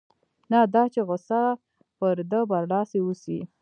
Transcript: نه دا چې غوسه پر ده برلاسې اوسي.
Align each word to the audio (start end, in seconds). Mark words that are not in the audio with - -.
نه 0.51 0.59
دا 0.73 0.83
چې 0.93 0.99
غوسه 1.07 1.41
پر 1.97 2.15
ده 2.31 2.39
برلاسې 2.51 2.97
اوسي. 3.03 3.39